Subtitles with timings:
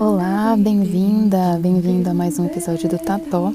[0.00, 3.54] Olá, bem-vinda, bem-vindo a mais um episódio do Tató.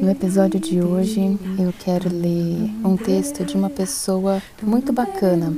[0.00, 5.52] No episódio de hoje eu quero ler um texto de uma pessoa muito bacana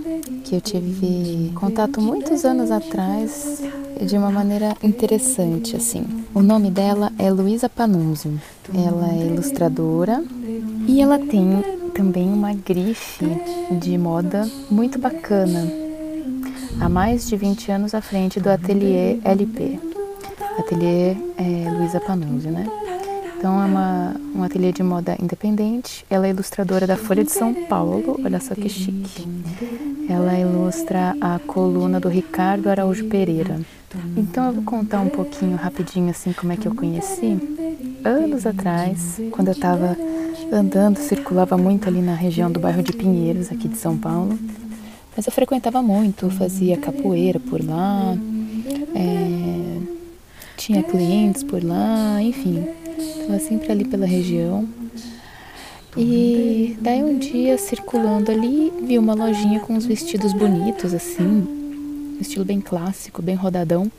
[0.44, 3.62] que eu tive contato muitos anos atrás
[4.00, 6.04] de uma maneira interessante assim.
[6.34, 8.40] O nome dela é Luísa Panunzio.
[8.74, 10.24] Ela é ilustradora
[10.88, 11.62] e ela tem
[11.94, 13.26] também uma grife
[13.78, 15.70] de moda muito bacana.
[16.80, 19.78] Há mais de 20 anos à frente do Ateliê LP.
[20.58, 22.66] Ateliê é Luísa Panunzio, né?
[23.40, 26.04] Então é uma, um ateliê de moda independente.
[26.10, 29.26] Ela é ilustradora da Folha de São Paulo, olha só que chique.
[30.06, 33.58] Ela ilustra a coluna do Ricardo Araújo Pereira.
[34.14, 37.38] Então eu vou contar um pouquinho rapidinho assim como é que eu conheci.
[38.04, 39.96] Anos atrás, quando eu estava
[40.52, 44.38] andando, circulava muito ali na região do bairro de Pinheiros, aqui de São Paulo.
[45.16, 48.14] Mas eu frequentava muito, fazia capoeira por lá,
[48.94, 49.78] é,
[50.58, 52.68] tinha clientes por lá, enfim,
[53.30, 54.68] Estava sempre ali pela região.
[55.96, 61.46] E daí um dia, circulando ali, vi uma lojinha com uns vestidos bonitos, assim,
[62.20, 63.90] estilo bem clássico, bem rodadão.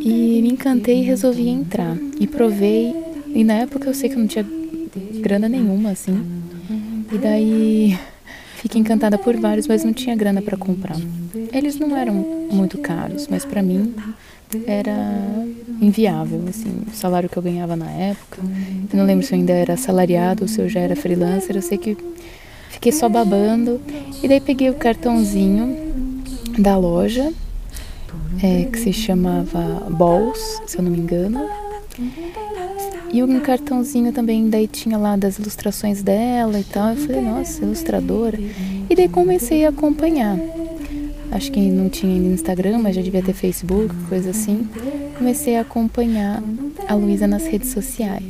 [0.00, 1.96] E me encantei e resolvi entrar.
[2.20, 2.94] E provei.
[3.34, 4.46] E na época eu sei que eu não tinha
[5.20, 6.24] grana nenhuma, assim.
[7.12, 7.98] E daí
[8.58, 10.96] fiquei encantada por vários, mas não tinha grana para comprar.
[11.52, 12.14] Eles não eram
[12.48, 13.92] muito caros, mas para mim
[14.66, 15.46] era
[15.80, 18.38] inviável, assim, o salário que eu ganhava na época.
[18.92, 21.62] Eu não lembro se eu ainda era assalariado ou se eu já era freelancer, eu
[21.62, 21.96] sei que
[22.70, 23.80] fiquei só babando.
[24.22, 25.76] E daí peguei o cartãozinho
[26.58, 27.32] da loja,
[28.42, 31.40] é, que se chamava Balls, se eu não me engano.
[33.12, 36.90] E um cartãozinho também, daí tinha lá das ilustrações dela e tal.
[36.90, 38.38] Eu falei, nossa, ilustradora.
[38.88, 40.38] E daí comecei a acompanhar
[41.32, 44.68] acho que não tinha ainda Instagram, mas já devia ter Facebook, coisa assim.
[45.16, 46.42] Comecei a acompanhar
[46.86, 48.22] a Luísa nas redes sociais.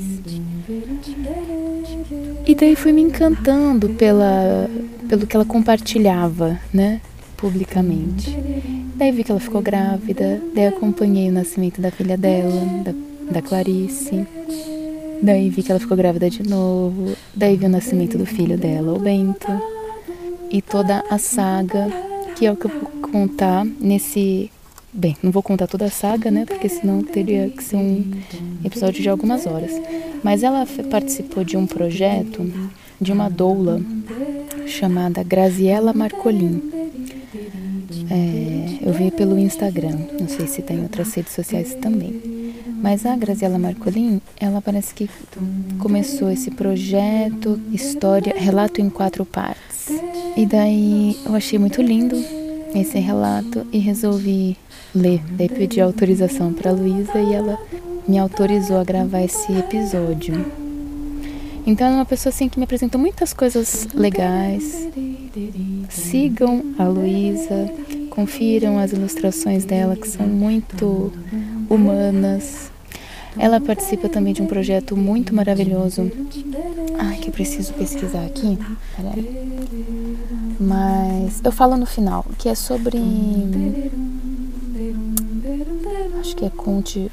[2.47, 4.69] E daí fui me encantando pela,
[5.09, 7.01] pelo que ela compartilhava, né,
[7.37, 8.37] publicamente.
[8.95, 12.95] Daí vi que ela ficou grávida, daí acompanhei o nascimento da filha dela, da,
[13.33, 14.27] da Clarice.
[15.23, 18.93] Daí vi que ela ficou grávida de novo, daí vi o nascimento do filho dela,
[18.93, 19.47] o Bento.
[20.51, 24.51] E toda a saga que é o que eu vou contar nesse.
[24.93, 26.45] Bem, não vou contar toda a saga, né?
[26.45, 28.05] Porque senão teria que ser um
[28.63, 29.73] episódio de algumas horas.
[30.23, 32.53] Mas ela participou de um projeto
[33.01, 33.81] de uma doula
[34.67, 36.71] chamada Graziella Marcolin.
[38.11, 42.32] É, eu vi pelo Instagram, não sei se tem outras redes sociais também.
[42.83, 45.09] Mas a Graziella Marcolin, ela parece que
[45.79, 49.87] começou esse projeto, história, relato em quatro partes.
[50.37, 52.17] E daí eu achei muito lindo
[52.75, 54.57] esse relato e resolvi
[54.93, 55.23] ler.
[55.31, 57.57] Daí pedi autorização para Luísa e ela
[58.09, 60.45] me autorizou a gravar esse episódio.
[61.65, 64.89] Então é uma pessoa assim que me apresentou muitas coisas legais.
[65.89, 67.73] Sigam a Luísa,
[68.11, 71.13] confiram as ilustrações dela que são muito
[71.71, 72.72] humanas.
[73.39, 76.11] Ela participa também de um projeto muito maravilhoso.
[76.99, 78.59] Ai, que eu preciso pesquisar aqui.
[78.97, 79.59] Peraí.
[80.61, 82.99] Mas eu falo no final, que é sobre.
[86.21, 87.11] Acho que é conte,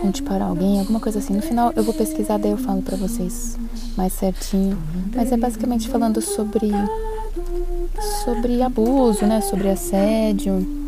[0.00, 1.34] conte para alguém, alguma coisa assim.
[1.34, 3.56] No final eu vou pesquisar, daí eu falo para vocês
[3.96, 4.78] mais certinho.
[5.14, 6.70] Mas é basicamente falando sobre.
[8.24, 9.40] sobre abuso, né?
[9.40, 10.82] Sobre assédio.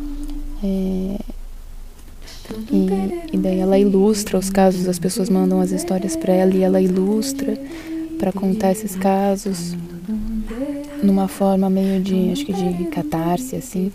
[0.63, 1.19] É,
[2.71, 3.04] e,
[3.53, 7.59] e ela ilustra os casos, as pessoas mandam as histórias para ela e ela ilustra
[8.19, 9.75] para contar esses casos
[11.03, 13.93] numa forma meio de, acho que de catarse, assim.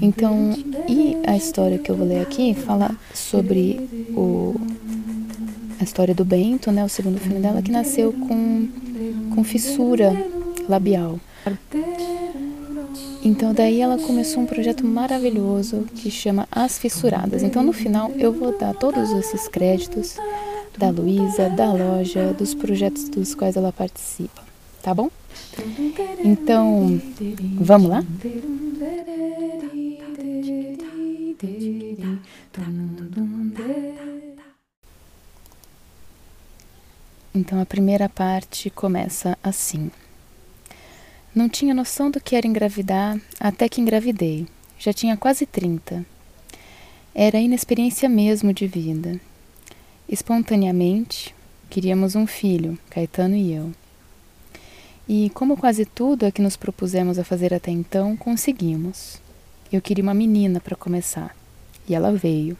[0.00, 0.56] Então,
[0.88, 3.80] e a história que eu vou ler aqui fala sobre
[4.14, 4.54] o,
[5.78, 8.68] a história do Bento, né, o segundo filme dela, que nasceu com,
[9.34, 10.12] com fissura
[10.68, 11.20] labial.
[13.28, 17.42] Então daí ela começou um projeto maravilhoso que chama As Fissuradas.
[17.42, 20.16] Então no final eu vou dar todos esses créditos
[20.78, 24.42] da Luísa, da loja, dos projetos dos quais ela participa,
[24.82, 25.10] tá bom?
[26.24, 26.98] Então,
[27.60, 28.02] vamos lá?
[37.34, 39.90] Então a primeira parte começa assim.
[41.38, 44.44] Não tinha noção do que era engravidar até que engravidei.
[44.76, 46.04] Já tinha quase 30.
[47.14, 49.20] Era inexperiência mesmo de vida.
[50.08, 51.32] Espontaneamente,
[51.70, 53.70] queríamos um filho, Caetano e eu.
[55.08, 59.22] E, como quase tudo a que nos propusemos a fazer até então, conseguimos.
[59.70, 61.36] Eu queria uma menina para começar,
[61.88, 62.58] e ela veio.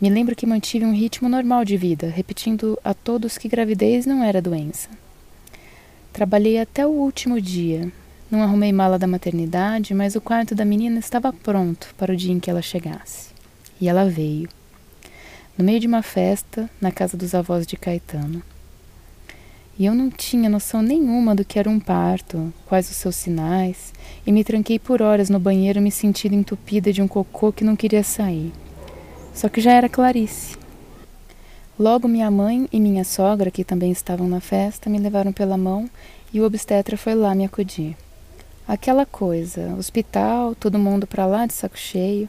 [0.00, 4.22] Me lembro que mantive um ritmo normal de vida, repetindo a todos que gravidez não
[4.22, 4.88] era doença.
[6.14, 7.92] Trabalhei até o último dia.
[8.30, 12.32] Não arrumei mala da maternidade, mas o quarto da menina estava pronto para o dia
[12.32, 13.30] em que ela chegasse.
[13.80, 14.48] E ela veio.
[15.58, 18.40] No meio de uma festa, na casa dos avós de Caetano.
[19.76, 23.92] E eu não tinha noção nenhuma do que era um parto, quais os seus sinais,
[24.24, 27.74] e me tranquei por horas no banheiro me sentindo entupida de um cocô que não
[27.74, 28.52] queria sair.
[29.34, 30.63] Só que já era Clarice.
[31.76, 35.90] Logo minha mãe e minha sogra, que também estavam na festa, me levaram pela mão
[36.32, 37.96] e o obstetra foi lá me acudir.
[38.66, 42.28] Aquela coisa, hospital, todo mundo para lá de saco cheio,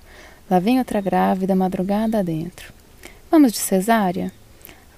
[0.49, 2.73] lá vem outra grávida, madrugada dentro.
[3.29, 4.33] Vamos de cesárea?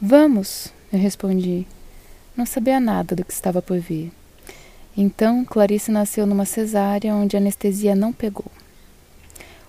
[0.01, 1.67] Vamos, eu respondi.
[2.35, 4.13] Não sabia nada do que estava por vir.
[4.95, 8.49] Então, Clarice nasceu numa cesárea onde a anestesia não pegou.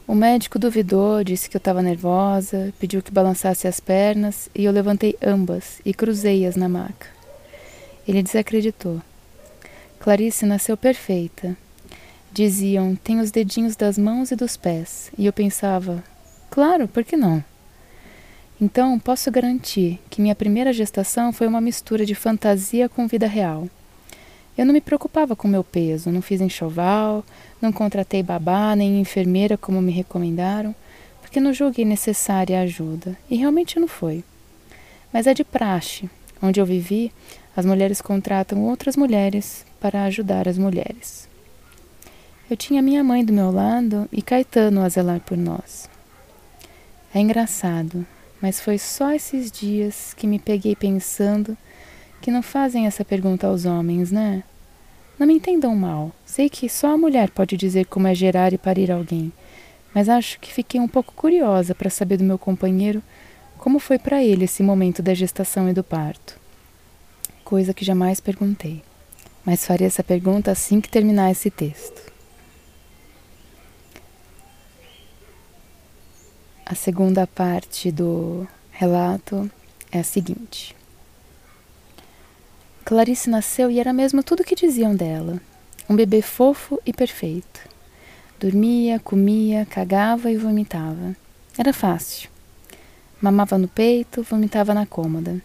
[0.09, 4.73] O médico duvidou, disse que eu estava nervosa, pediu que balançasse as pernas e eu
[4.73, 7.09] levantei ambas e cruzei-as na maca.
[8.09, 9.03] Ele desacreditou.
[10.01, 11.55] Clarice nasceu perfeita.
[12.33, 16.03] Diziam, tem os dedinhos das mãos e dos pés, e eu pensava,
[16.49, 17.45] claro, por que não?
[18.59, 23.69] Então, posso garantir que minha primeira gestação foi uma mistura de fantasia com vida real.
[24.57, 27.25] Eu não me preocupava com meu peso, não fiz enxoval,
[27.61, 30.75] não contratei babá nem enfermeira como me recomendaram,
[31.21, 34.25] porque não julguei necessária a ajuda, e realmente não foi.
[35.13, 36.09] Mas é de praxe.
[36.41, 37.13] Onde eu vivi,
[37.57, 41.29] as mulheres contratam outras mulheres para ajudar as mulheres.
[42.49, 45.89] Eu tinha minha mãe do meu lado e Caetano a zelar por nós.
[47.13, 48.07] É engraçado,
[48.41, 51.57] mas foi só esses dias que me peguei pensando
[52.23, 54.45] que não fazem essa pergunta aos homens, né?
[55.19, 56.13] Não me entendam mal.
[56.25, 59.33] Sei que só a mulher pode dizer como é gerar e parir alguém,
[59.93, 63.03] mas acho que fiquei um pouco curiosa para saber do meu companheiro
[63.59, 66.39] como foi para ele esse momento da gestação e do parto.
[67.45, 68.83] Coisa que jamais perguntei,
[69.45, 72.13] mas farei essa pergunta assim que terminar esse texto.
[76.65, 79.51] A segunda parte do relato
[79.91, 80.78] é a seguinte.
[82.89, 85.39] Clarice nasceu e era mesmo tudo o que diziam dela.
[85.91, 87.61] Um bebê fofo e perfeito.
[88.41, 91.15] Dormia, comia, cagava e vomitava.
[91.59, 92.31] Era fácil.
[93.21, 95.39] Mamava no peito, vomitava na cômoda.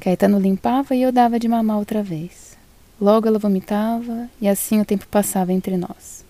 [0.00, 2.56] Caetano limpava e eu dava de mamar outra vez.
[2.98, 6.24] Logo ela vomitava e assim o tempo passava entre nós.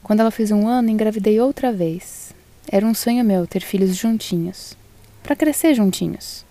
[0.00, 2.32] Quando ela fez um ano, engravidei outra vez.
[2.70, 4.76] Era um sonho meu ter filhos juntinhos.
[5.24, 6.44] Para crescer juntinhos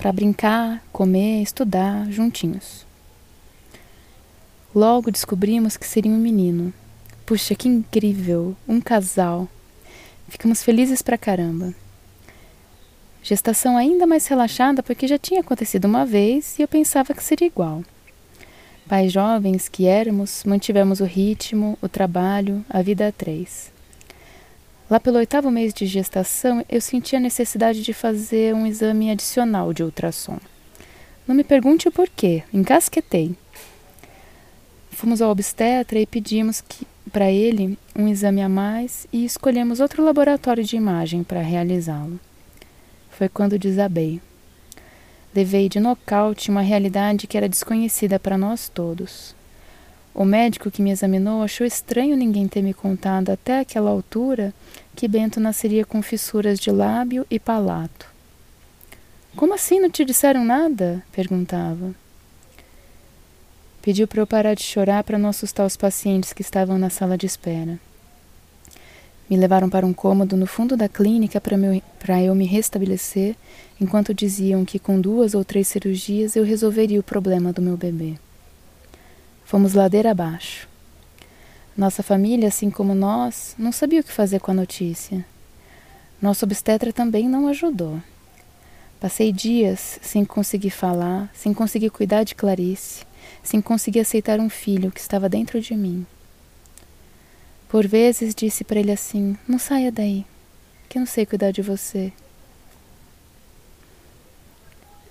[0.00, 2.86] para brincar, comer, estudar juntinhos.
[4.74, 6.72] Logo descobrimos que seria um menino.
[7.26, 8.56] Puxa, que incrível!
[8.66, 9.46] Um casal.
[10.26, 11.74] Ficamos felizes pra caramba.
[13.22, 17.48] Gestação ainda mais relaxada porque já tinha acontecido uma vez e eu pensava que seria
[17.48, 17.84] igual.
[18.88, 23.69] Pais jovens que éramos, mantivemos o ritmo, o trabalho, a vida a três.
[24.90, 29.72] Lá pelo oitavo mês de gestação, eu senti a necessidade de fazer um exame adicional
[29.72, 30.40] de ultrassom.
[31.28, 33.36] Não me pergunte o porquê, encasquetei.
[34.90, 36.64] Fomos ao obstetra e pedimos
[37.12, 42.18] para ele um exame a mais e escolhemos outro laboratório de imagem para realizá-lo.
[43.10, 44.20] Foi quando desabei.
[45.32, 49.36] Levei de nocaute uma realidade que era desconhecida para nós todos.
[50.14, 54.52] O médico que me examinou achou estranho ninguém ter me contado até aquela altura
[54.96, 58.06] que Bento nasceria com fissuras de lábio e palato.
[59.36, 61.02] Como assim não te disseram nada?
[61.12, 61.94] perguntava.
[63.80, 67.16] Pediu para eu parar de chorar para não assustar os pacientes que estavam na sala
[67.16, 67.78] de espera.
[69.28, 73.36] Me levaram para um cômodo no fundo da clínica para eu me restabelecer,
[73.80, 78.16] enquanto diziam que com duas ou três cirurgias eu resolveria o problema do meu bebê.
[79.50, 80.68] Fomos ladeira abaixo.
[81.76, 85.26] Nossa família, assim como nós, não sabia o que fazer com a notícia.
[86.22, 88.00] Nosso obstetra também não ajudou.
[89.00, 93.04] Passei dias sem conseguir falar, sem conseguir cuidar de Clarice,
[93.42, 96.06] sem conseguir aceitar um filho que estava dentro de mim.
[97.68, 100.24] Por vezes disse para ele assim: Não saia daí,
[100.88, 102.12] que eu não sei cuidar de você.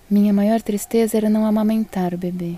[0.09, 2.57] Minha maior tristeza era não amamentar o bebê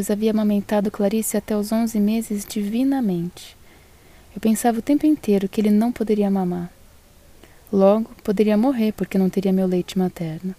[0.00, 3.54] pois havia amamentado Clarice até os onze meses divinamente.
[4.34, 6.72] Eu pensava o tempo inteiro que ele não poderia mamar.
[7.70, 10.54] Logo, poderia morrer porque não teria meu leite materno.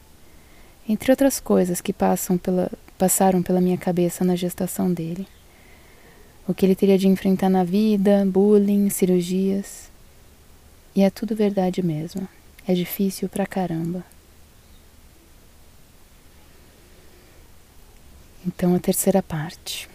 [0.88, 5.28] Entre outras coisas que passam pela, passaram pela minha cabeça na gestação dele.
[6.48, 9.90] O que ele teria de enfrentar na vida, bullying, cirurgias.
[10.96, 12.28] E é tudo verdade mesmo.
[12.68, 14.06] É difícil pra caramba.
[18.46, 19.88] Então, a terceira parte.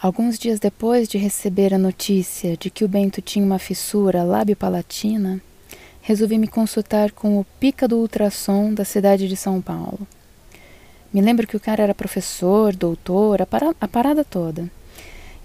[0.00, 5.40] Alguns dias depois de receber a notícia de que o Bento tinha uma fissura lábio-palatina,
[6.00, 10.06] resolvi me consultar com o pica do ultrassom da cidade de São Paulo.
[11.12, 14.70] Me lembro que o cara era professor, doutor, a, para, a parada toda.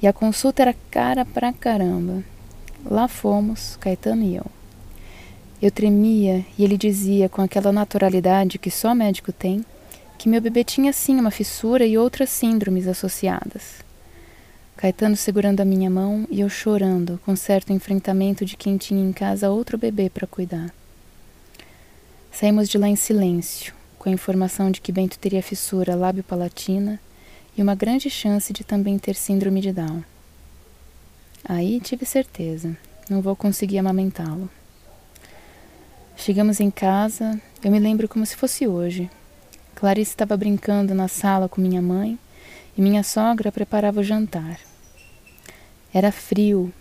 [0.02, 2.24] E a consulta era cara pra caramba.
[2.86, 4.46] Lá fomos, Caetano e eu.
[5.62, 9.66] Eu tremia e ele dizia com aquela naturalidade que só médico tem
[10.22, 13.84] que meu bebê tinha sim uma fissura e outras síndromes associadas.
[14.78, 19.12] Caetano segurando a minha mão e eu chorando, com certo enfrentamento de quem tinha em
[19.12, 20.72] casa outro bebê para cuidar.
[22.32, 27.02] Saímos de lá em silêncio, com a informação de que Bento teria fissura lábio-palatina
[27.58, 30.04] e uma grande chance de também ter síndrome de Down.
[31.44, 32.78] Aí tive certeza,
[33.10, 34.48] não vou conseguir amamentá-lo.
[36.16, 39.10] Chegamos em casa, eu me lembro como se fosse hoje.
[39.82, 42.20] Clarice estava brincando na sala com minha mãe
[42.78, 44.60] e minha sogra preparava o jantar.
[45.92, 46.72] Era frio,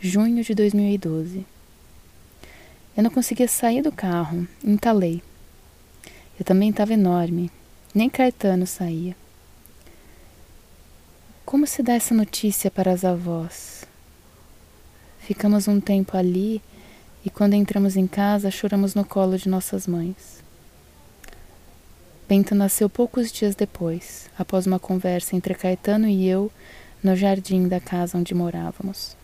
[0.00, 1.46] junho de 2012.
[2.96, 5.22] Eu não conseguia sair do carro, entalei.
[6.36, 7.48] Eu também estava enorme,
[7.94, 9.14] nem Caetano saía.
[11.46, 13.84] Como se dá essa notícia para as avós?
[15.20, 16.60] Ficamos um tempo ali
[17.24, 20.41] e quando entramos em casa choramos no colo de nossas mães.
[22.32, 26.50] Bento nasceu poucos dias depois, após uma conversa entre Caetano e eu
[27.04, 29.14] no jardim da casa onde morávamos.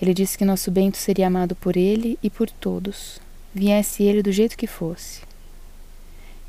[0.00, 3.20] Ele disse que nosso Bento seria amado por ele e por todos,
[3.52, 5.20] viesse ele do jeito que fosse.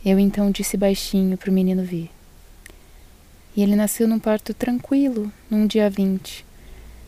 [0.05, 2.10] Eu então disse baixinho para o menino vir.
[3.53, 6.46] E ele nasceu num parto tranquilo, num dia 20,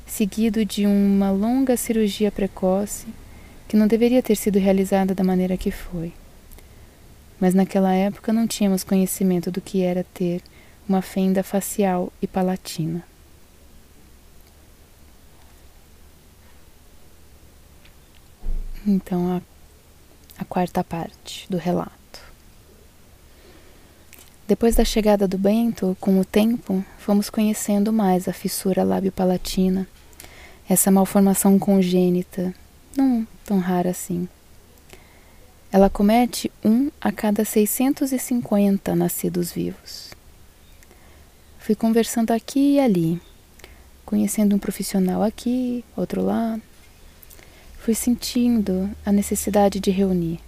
[0.06, 3.08] seguido de uma longa cirurgia precoce
[3.66, 6.12] que não deveria ter sido realizada da maneira que foi
[7.40, 10.42] mas naquela época não tínhamos conhecimento do que era ter
[10.88, 13.04] uma fenda facial e palatina.
[18.86, 21.94] Então, a, a quarta parte do relato.
[24.48, 29.88] Depois da chegada do Bento, com o tempo, fomos conhecendo mais a fissura lábio-palatina,
[30.68, 32.54] essa malformação congênita,
[32.98, 34.28] não tão rara assim
[35.72, 40.10] ela comete um a cada 650 nascidos vivos.
[41.60, 43.22] Fui conversando aqui e ali,
[44.04, 46.60] conhecendo um profissional aqui, outro lá.
[47.78, 50.40] Fui sentindo a necessidade de reunir.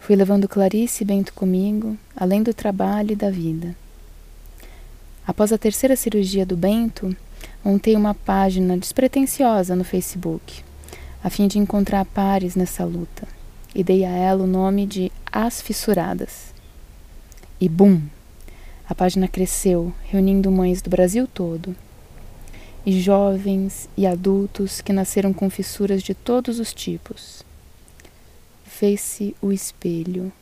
[0.00, 3.76] Fui levando Clarice e Bento comigo, além do trabalho e da vida.
[5.24, 7.16] Após a terceira cirurgia do Bento,
[7.64, 10.64] montei uma página despretensiosa no Facebook,
[11.22, 13.35] a fim de encontrar pares nessa luta
[13.76, 16.54] e dei a ela o nome de As Fissuradas.
[17.60, 18.00] E bum!
[18.88, 21.76] A página cresceu, reunindo mães do Brasil todo.
[22.86, 27.44] E jovens e adultos que nasceram com fissuras de todos os tipos.
[28.64, 30.32] Fez-se o espelho.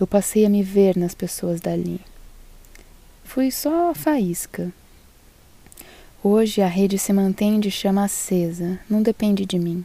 [0.00, 2.00] Eu passei a me ver nas pessoas dali.
[3.22, 4.72] Fui só a faísca.
[6.24, 9.84] Hoje a rede se mantém de chama acesa, não depende de mim.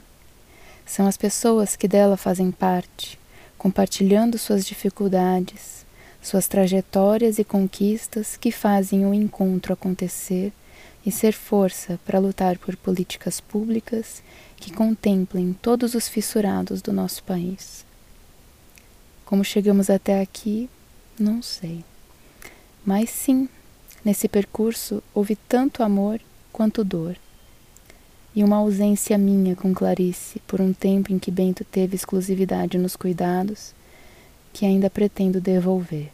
[0.86, 3.18] São as pessoas que dela fazem parte,
[3.58, 5.86] compartilhando suas dificuldades,
[6.22, 10.52] suas trajetórias e conquistas que fazem o encontro acontecer
[11.06, 14.24] e ser força para lutar por políticas públicas
[14.58, 17.86] que contemplem todos os fissurados do nosso país.
[19.26, 20.70] Como chegamos até aqui,
[21.20, 21.84] não sei.
[22.86, 23.50] Mas sim,
[24.04, 26.20] nesse percurso houve tanto amor
[26.52, 27.18] quanto dor
[28.36, 32.96] e uma ausência minha com Clarice por um tempo em que Bento teve exclusividade nos
[32.96, 33.74] cuidados,
[34.52, 36.10] que ainda pretendo devolver,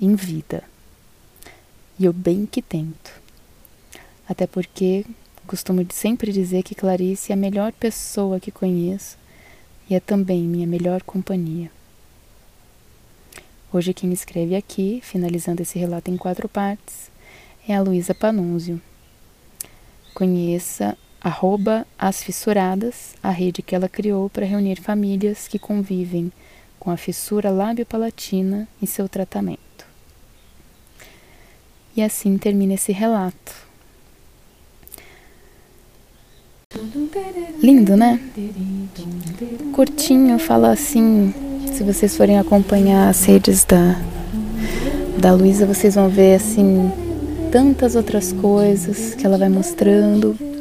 [0.00, 0.62] em vida.
[1.98, 3.12] E eu bem que tento.
[4.28, 5.04] Até porque
[5.46, 9.18] costumo sempre dizer que Clarice é a melhor pessoa que conheço
[9.88, 11.70] e é também minha melhor companhia.
[13.72, 17.10] Hoje quem escreve aqui, finalizando esse relato em quatro partes,
[17.68, 18.80] é a Luísa Panunzio.
[20.14, 26.30] Conheça arroba As Fissuradas, a rede que ela criou para reunir famílias que convivem
[26.78, 29.86] com a fissura lábio-palatina em seu tratamento.
[31.96, 33.64] E assim termina esse relato.
[37.62, 38.20] Lindo, né?
[39.72, 41.32] Curtinho, fala assim.
[41.72, 43.96] Se vocês forem acompanhar as redes da,
[45.18, 46.92] da Luísa, vocês vão ver assim
[47.50, 50.53] tantas outras coisas que ela vai mostrando e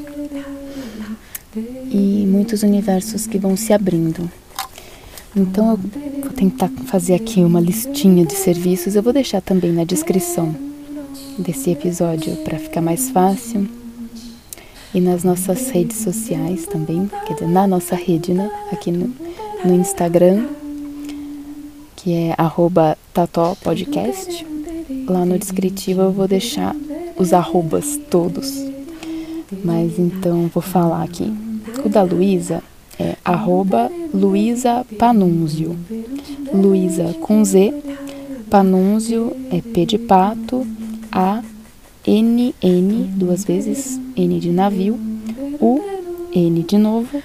[2.44, 4.30] muitos universos que vão se abrindo.
[5.34, 5.78] Então eu
[6.24, 8.98] vou tentar fazer aqui uma listinha de serviços.
[8.98, 10.54] Eu vou deixar também na descrição
[11.40, 13.66] desse episódio para ficar mais fácil.
[14.94, 18.52] E nas nossas redes sociais também, quer dizer, na nossa rede, né?
[18.74, 19.10] Aqui no,
[19.64, 20.46] no Instagram,
[21.96, 22.98] que é arroba
[23.64, 24.46] Podcast.
[25.08, 26.76] Lá no descritivo eu vou deixar
[27.18, 28.52] os arrobas todos.
[29.64, 31.34] Mas então vou falar aqui.
[31.84, 32.62] O da Luísa
[33.00, 35.76] é arroba Luísa Panunzio.
[36.54, 37.74] Luísa com Z,
[38.50, 40.66] Panunzio é P de pato,
[41.12, 41.42] A,
[42.06, 45.00] N, N, duas vezes, N de navio,
[45.60, 45.80] U,
[46.34, 47.22] N de novo,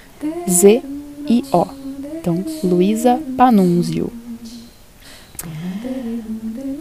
[0.49, 0.81] Z
[1.27, 1.65] e O.
[2.19, 4.11] Então, Luísa Panunzio.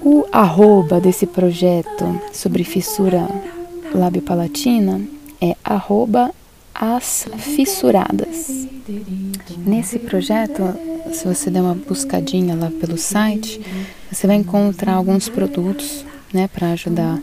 [0.03, 3.29] O arroba desse projeto sobre fissura
[3.95, 5.01] lábio-palatina
[5.41, 6.33] é arroba
[6.79, 8.69] as fissuradas.
[9.67, 10.63] Nesse projeto,
[11.13, 13.61] se você der uma buscadinha lá pelo site,
[14.11, 17.21] você vai encontrar alguns produtos né, para ajudar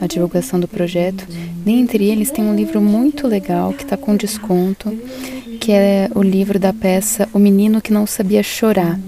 [0.00, 1.26] a divulgação do projeto.
[1.64, 4.90] Dentre eles tem um livro muito legal que está com desconto,
[5.60, 8.98] que é o livro da peça O Menino que Não Sabia Chorar.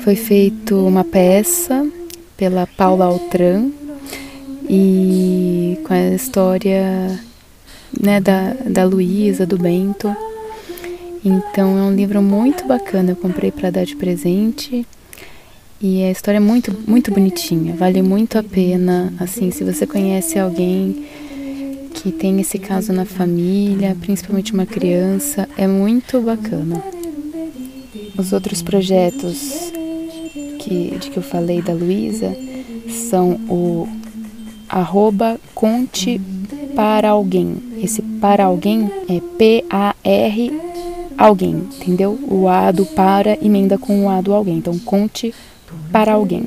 [0.00, 1.86] Foi feito uma peça
[2.36, 3.70] pela Paula Altran
[4.68, 7.18] e com a história
[8.00, 10.14] né, da, da Luísa, do Bento.
[11.24, 14.86] Então é um livro muito bacana, eu comprei para dar de presente.
[15.80, 19.12] E a história é muito, muito bonitinha, vale muito a pena.
[19.18, 21.04] Assim, se você conhece alguém
[21.94, 26.82] que tem esse caso na família, principalmente uma criança, é muito bacana.
[28.16, 29.72] Os outros projetos
[30.58, 32.36] que, de que eu falei da Luísa
[32.88, 33.88] são o
[34.68, 36.20] arroba conte
[36.74, 37.67] para alguém.
[37.82, 40.60] Esse para alguém é P-A-R
[41.16, 42.18] alguém, entendeu?
[42.30, 44.58] O A do para emenda com o A do alguém.
[44.58, 45.34] Então, conte
[45.90, 46.46] para alguém.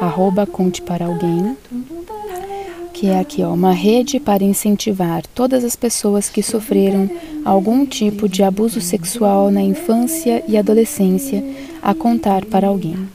[0.00, 1.56] Arroba conte para alguém.
[2.92, 7.10] Que é aqui, ó, uma rede para incentivar todas as pessoas que sofreram
[7.44, 11.42] algum tipo de abuso sexual na infância e adolescência
[11.82, 13.08] a contar para alguém.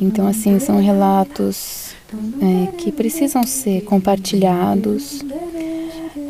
[0.00, 1.94] Então, assim, são relatos
[2.40, 5.22] é, que precisam ser compartilhados.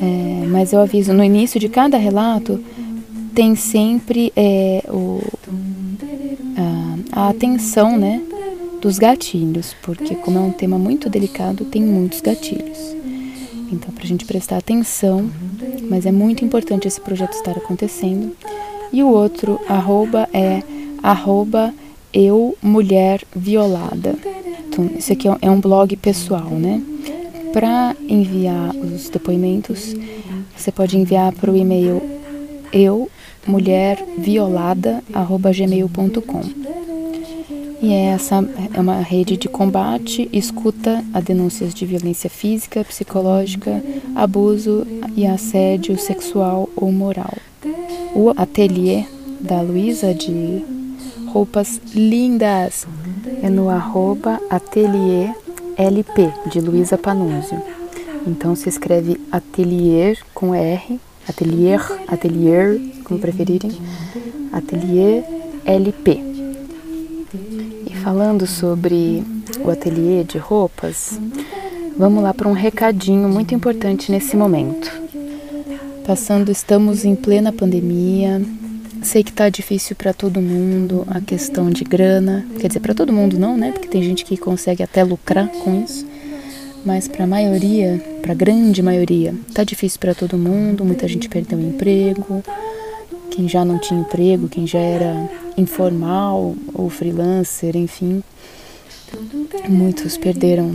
[0.04, 2.62] É, mas eu aviso, no início de cada relato
[3.34, 5.20] tem sempre é, o,
[7.12, 8.22] a, a atenção né,
[8.80, 12.94] dos gatilhos, porque como é um tema muito delicado, tem muitos gatilhos.
[13.72, 15.28] Então, para a gente prestar atenção,
[15.88, 18.36] mas é muito importante esse projeto estar acontecendo.
[18.92, 20.62] E o outro arroba é
[21.02, 21.74] arroba
[22.12, 24.14] eu mulher violada.
[24.68, 26.80] Então, isso aqui é um blog pessoal, né?
[27.54, 29.94] Para enviar os depoimentos,
[30.56, 32.02] você pode enviar para o e-mail
[32.72, 33.08] eu
[33.46, 36.40] mulherviolada@gmail.com.
[37.80, 43.80] E essa é uma rede de combate, escuta a denúncias de violência física, psicológica,
[44.16, 47.34] abuso e assédio sexual ou moral.
[48.16, 49.04] O ateliê
[49.40, 50.60] da Luísa de
[51.28, 52.84] roupas lindas
[53.40, 55.43] é no arroba atelier
[55.76, 57.60] LP, de Luísa Panunzio.
[58.26, 63.72] Então se escreve atelier com R, atelier, atelier, como preferirem,
[64.52, 65.24] atelier
[65.64, 66.20] LP.
[67.86, 69.22] E falando sobre
[69.62, 71.18] o ateliê de roupas,
[71.96, 74.90] vamos lá para um recadinho muito importante nesse momento.
[76.06, 78.42] Passando, estamos em plena pandemia,
[79.04, 83.12] Sei que tá difícil para todo mundo a questão de grana, quer dizer, para todo
[83.12, 83.70] mundo não, né?
[83.70, 86.06] Porque tem gente que consegue até lucrar com isso.
[86.84, 91.28] Mas para a maioria, para a grande maioria, tá difícil para todo mundo, muita gente
[91.28, 92.42] perdeu o emprego.
[93.30, 98.22] Quem já não tinha emprego, quem já era informal ou freelancer, enfim,
[99.68, 100.74] Muitos perderam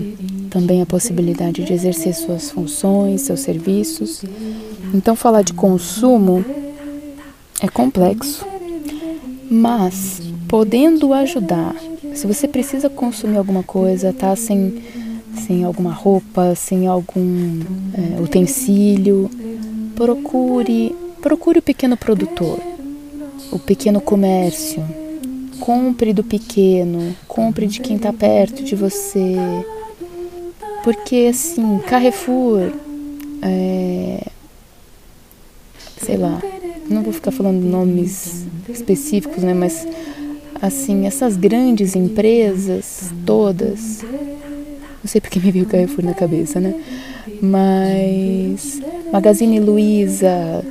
[0.49, 4.23] também a possibilidade de exercer suas funções, seus serviços.
[4.93, 6.43] Então, falar de consumo
[7.61, 8.45] é complexo,
[9.49, 11.75] mas podendo ajudar,
[12.13, 14.81] se você precisa consumir alguma coisa, tá sem,
[15.45, 17.59] sem alguma roupa, sem algum
[17.93, 19.29] é, utensílio,
[19.95, 22.59] procure, procure o pequeno produtor,
[23.51, 24.83] o pequeno comércio.
[25.59, 29.35] Compre do pequeno, compre de quem está perto de você.
[30.85, 32.71] porque assim, Carrefour,
[33.41, 34.25] é,
[36.01, 36.41] sei lá,
[36.89, 39.87] não vou ficar falando nomes específicos, né, mas
[40.61, 46.73] assim, essas grandes empresas todas, não sei porque me veio Carrefour na cabeça, né?
[47.41, 48.81] Mas
[49.13, 50.65] Magazine Luiza,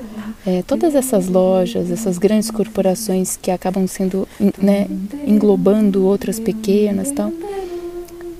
[0.46, 4.28] é, todas essas lojas, essas grandes corporações que acabam sendo,
[4.61, 4.87] né,
[5.26, 7.33] englobando outras pequenas, tal.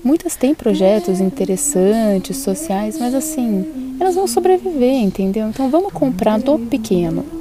[0.05, 5.49] Muitas têm projetos interessantes, sociais, mas assim, elas vão sobreviver, entendeu?
[5.49, 7.38] Então vamos comprar do pequeno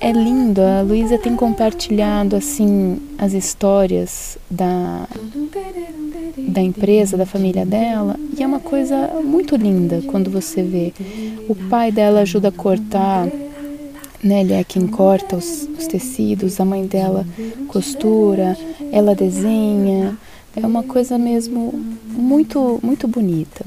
[0.00, 0.60] é lindo.
[0.60, 5.06] A Luísa tem compartilhado assim as histórias da
[6.36, 10.92] da empresa, da família dela, e é uma coisa muito linda quando você vê.
[11.48, 13.26] O pai dela ajuda a cortar,
[14.22, 14.40] né?
[14.40, 17.26] Ele é quem corta os, os tecidos, a mãe dela
[17.68, 18.56] costura,
[18.92, 20.16] ela desenha.
[20.56, 21.72] É uma coisa mesmo
[22.08, 23.64] muito muito bonita.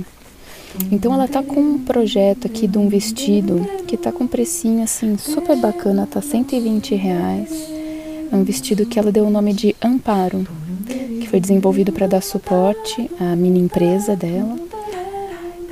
[0.91, 4.83] Então ela tá com um projeto aqui de um vestido que tá com um precinho
[4.83, 7.51] assim super bacana, tá 120 reais.
[8.31, 10.45] É um vestido que ela deu o nome de Amparo,
[11.19, 14.57] que foi desenvolvido para dar suporte à mini empresa dela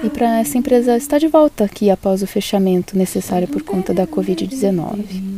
[0.03, 4.05] e para essa empresa estar de volta aqui após o fechamento necessário por conta da
[4.05, 5.35] Covid-19.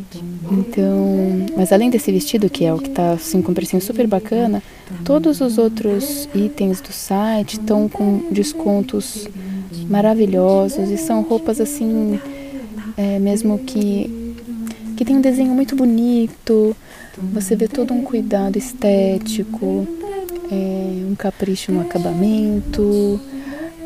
[0.51, 4.08] Então, mas além desse vestido, que é o que está assim, com um precinho super
[4.08, 4.63] bacana,
[5.03, 9.27] todos os outros itens do site estão com descontos
[9.89, 12.19] maravilhosos e são roupas assim,
[12.95, 14.36] é, mesmo que,
[14.95, 16.76] que tem um desenho muito bonito,
[17.34, 19.88] você vê todo um cuidado estético,
[20.52, 23.19] é, um capricho no acabamento,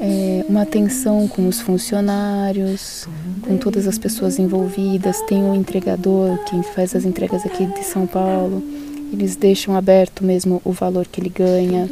[0.02, 3.08] é, uma atenção com os funcionários,
[3.42, 5.22] com todas as pessoas envolvidas.
[5.22, 8.64] Tem um entregador, quem faz as entregas aqui de São Paulo,
[9.14, 11.90] eles deixam aberto mesmo o valor que ele ganha.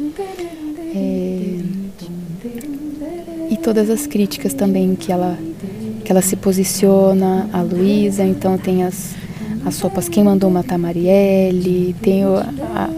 [0.94, 1.79] É,
[3.62, 5.38] todas as críticas também que ela
[6.04, 9.14] que ela se posiciona, a Luísa, então tem as,
[9.64, 12.90] as sopas Quem Mandou Matar Marielle, tem o a,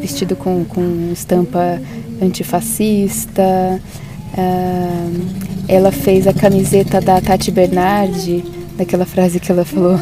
[0.00, 1.80] vestido com, com estampa
[2.22, 3.42] antifascista,
[4.38, 8.44] uh, ela fez a camiseta da Tati Bernardi,
[8.76, 9.98] daquela frase que ela falou,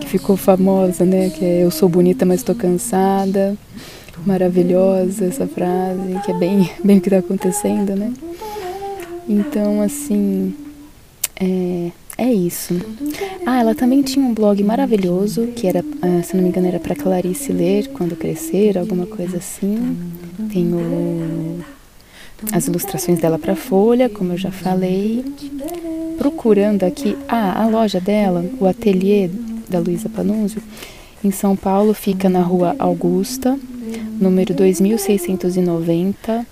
[0.00, 1.30] que ficou famosa, né?
[1.30, 3.56] Que é Eu sou bonita, mas estou cansada.
[4.26, 8.12] Maravilhosa essa frase, que é bem, bem o que está acontecendo, né?
[9.28, 10.54] Então, assim,
[11.38, 12.74] é, é isso.
[13.46, 16.80] Ah, ela também tinha um blog maravilhoso, que era, ah, se não me engano, era
[16.80, 19.96] para Clarice ler quando crescer, alguma coisa assim.
[20.52, 21.60] Tem o,
[22.52, 25.24] as ilustrações dela para Folha, como eu já falei.
[26.16, 29.30] Procurando aqui, ah, a loja dela, o ateliê
[29.68, 30.62] da Luísa Panunzio,
[31.22, 33.58] em São Paulo, fica na rua Augusta,
[34.20, 36.46] número 2690,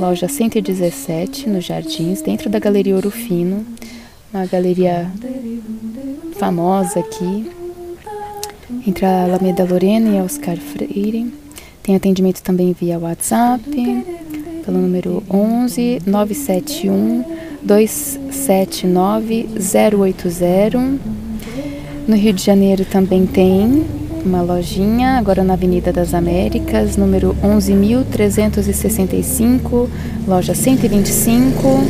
[0.00, 3.66] loja 117, nos Jardins, dentro da Galeria Ouro Fino,
[4.32, 5.12] uma galeria
[6.38, 7.50] famosa aqui,
[8.86, 11.30] entre a Alameda Lorena e a Oscar Freire.
[11.82, 13.62] Tem atendimento também via WhatsApp,
[14.64, 17.22] pelo número 11 971
[17.62, 19.48] 279
[19.98, 20.78] 080.
[22.08, 23.84] No Rio de Janeiro também tem
[24.24, 29.88] uma lojinha, agora na Avenida das Américas, número 11.365,
[30.26, 31.68] loja 125.
[31.68, 31.82] Uh,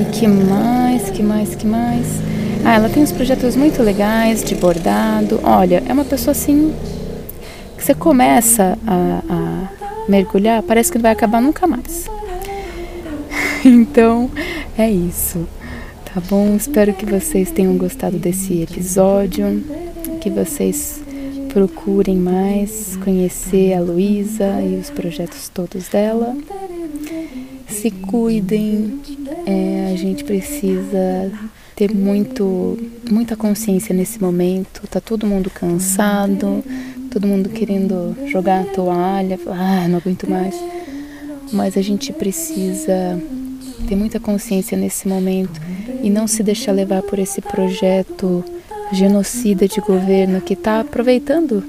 [0.00, 2.06] e que mais, que mais, que mais?
[2.64, 5.40] Ah, ela tem uns projetos muito legais de bordado.
[5.42, 6.74] Olha, é uma pessoa assim
[7.76, 9.68] que você começa a, a
[10.08, 12.10] mergulhar, parece que não vai acabar nunca mais.
[13.64, 14.30] então,
[14.76, 15.46] é isso.
[16.16, 16.56] Tá bom?
[16.56, 19.62] Espero que vocês tenham gostado desse episódio,
[20.18, 21.02] que vocês
[21.52, 26.34] procurem mais conhecer a Luísa e os projetos todos dela.
[27.68, 28.98] Se cuidem,
[29.44, 31.30] é, a gente precisa
[31.74, 32.78] ter muito,
[33.10, 34.88] muita consciência nesse momento.
[34.88, 36.64] Tá todo mundo cansado,
[37.10, 40.54] todo mundo querendo jogar a toalha, ah, não aguento mais.
[41.52, 43.20] Mas a gente precisa
[43.88, 45.60] ter muita consciência nesse momento
[46.02, 48.44] e não se deixar levar por esse projeto
[48.92, 51.62] genocida de governo que está aproveitando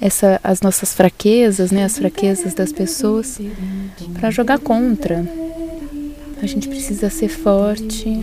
[0.00, 3.40] essa, as nossas fraquezas, né, as fraquezas das pessoas,
[4.14, 5.24] para jogar contra.
[6.42, 8.20] A gente precisa ser forte,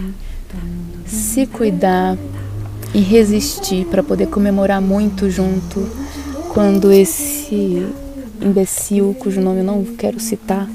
[1.06, 2.18] se cuidar
[2.94, 5.90] e resistir para poder comemorar muito junto
[6.54, 7.88] quando esse
[8.42, 10.68] imbecil, cujo nome eu não quero citar,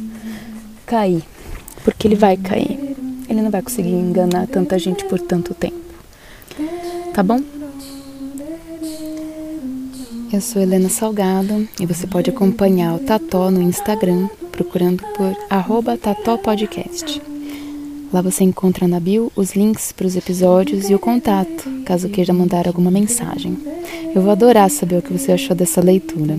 [0.87, 1.22] cair.
[1.85, 2.97] Porque ele vai cair.
[3.29, 5.85] Ele não vai conseguir enganar tanta gente por tanto tempo.
[7.12, 7.40] Tá bom?
[10.33, 15.97] Eu sou Helena Salgado e você pode acompanhar o Tató no Instagram procurando por arroba
[15.97, 17.23] tatópodcast.
[18.12, 22.33] Lá você encontra na bio os links para os episódios e o contato, caso queira
[22.33, 23.57] mandar alguma mensagem.
[24.14, 26.37] Eu vou adorar saber o que você achou dessa leitura.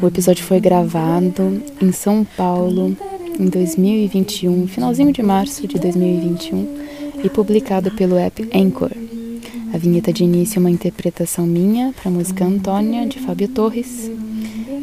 [0.00, 2.96] O episódio foi gravado em São Paulo
[3.38, 6.66] em 2021, finalzinho de março de 2021,
[7.22, 8.90] e publicado pelo app Anchor.
[9.72, 14.10] A vinheta de início é uma interpretação minha para a música Antônia, de Fábio Torres,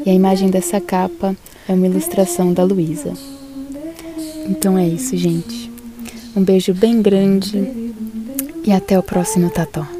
[0.06, 1.36] e a imagem dessa capa
[1.68, 3.14] é uma ilustração da Luísa.
[4.48, 5.72] Então é isso, gente.
[6.36, 7.68] Um beijo bem grande
[8.64, 9.95] e até o próximo Tató.